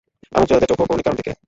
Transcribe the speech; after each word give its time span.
আর 0.27 0.39
মুক্তিযোদ্ধার 0.39 0.69
চোখও 0.71 0.89
কণিকার 0.89 1.13
দিকে। 1.19 1.31